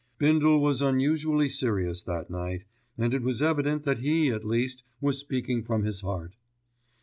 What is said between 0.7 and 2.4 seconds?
unusually serious that